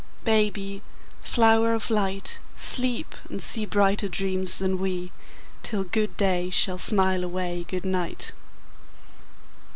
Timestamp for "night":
7.85-8.31